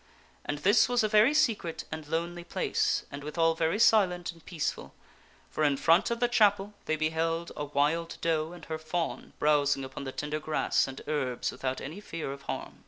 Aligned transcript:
And 0.45 0.57
this 0.57 0.89
was 0.89 1.03
a 1.03 1.07
very 1.07 1.31
secret 1.31 1.83
and 1.91 2.07
lonely 2.07 2.43
place 2.43 3.05
and 3.11 3.23
withal 3.23 3.53
very 3.53 3.77
silent 3.77 4.31
and 4.31 4.43
peaceful, 4.43 4.95
for 5.51 5.63
in 5.63 5.77
front 5.77 6.09
of 6.09 6.19
the 6.19 6.27
chapel 6.27 6.73
they 6.85 6.95
beheld 6.95 7.51
a 7.55 7.65
wild 7.65 8.17
doe 8.19 8.51
and 8.51 8.65
her 8.65 8.79
fawn 8.79 9.33
browsing 9.37 9.83
upon 9.83 10.03
the 10.05 10.11
tender 10.11 10.39
grass 10.39 10.87
and 10.87 11.01
herbs 11.07 11.51
without 11.51 11.79
any 11.79 12.01
fear 12.01 12.31
of 12.33 12.41
harm. 12.49 12.79